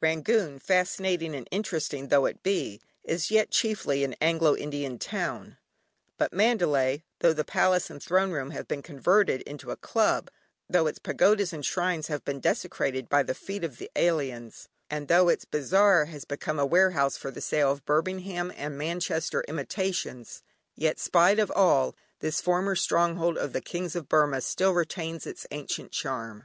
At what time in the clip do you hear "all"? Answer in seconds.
21.52-21.94